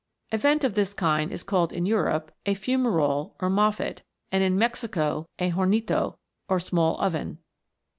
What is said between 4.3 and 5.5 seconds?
and in Mexico